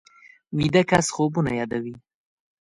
ویده 0.57 0.81
کس 0.91 1.05
خوبونه 1.15 1.51
یادوي 1.59 1.95